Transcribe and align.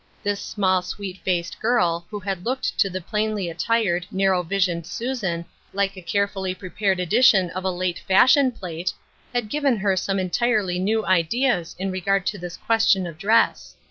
This 0.23 0.41
small 0.41 0.81
sweet 0.81 1.19
faced 1.19 1.59
girl, 1.59 2.07
who 2.09 2.19
had 2.21 2.43
looked 2.43 2.75
to 2.79 2.89
the 2.89 3.01
plainly 3.01 3.51
attired, 3.51 4.07
narrow 4.09 4.41
visioned 4.41 4.87
Susan, 4.87 5.45
Hke 5.75 5.95
a 5.95 6.01
carefully 6.01 6.55
prepared 6.55 6.99
edition 6.99 7.51
of 7.51 7.63
a 7.63 7.69
late 7.69 7.99
fashion 8.07 8.51
plate, 8.51 8.93
had 9.31 9.47
given 9.47 9.77
her 9.77 9.95
some 9.95 10.17
entirely 10.17 10.79
new 10.79 11.05
ideas 11.05 11.75
in 11.77 11.91
regard 11.91 12.25
to 12.25 12.39
this 12.39 12.57
question 12.57 13.05
of 13.05 13.19
dress. 13.19 13.75